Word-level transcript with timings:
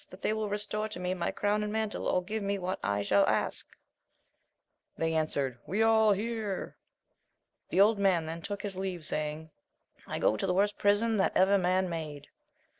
that 0.09 0.23
they 0.23 0.33
will 0.33 0.49
restore 0.49 0.87
to 0.87 0.99
me 0.99 1.13
my 1.13 1.29
crown 1.29 1.61
and 1.61 1.71
mantle, 1.71 2.07
or 2.07 2.23
give 2.23 2.41
me 2.41 2.57
what 2.57 2.79
I 2.81 3.03
shall 3.03 3.23
ask! 3.27 3.67
They 4.97 5.13
answered, 5.13 5.59
we 5.67 5.83
all 5.83 6.11
hear! 6.13 6.75
The 7.69 7.81
old 7.81 7.99
man 7.99 8.25
then 8.25 8.41
took 8.41 8.63
his 8.63 8.75
leave, 8.75 9.05
saying, 9.05 9.51
I 10.07 10.17
go 10.17 10.37
to 10.37 10.47
the 10.47 10.55
worst 10.55 10.79
prison 10.79 11.17
that 11.17 11.37
ever 11.37 11.59
man 11.59 11.91
had! 11.91 12.25